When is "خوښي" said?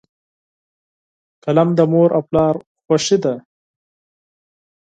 2.83-3.17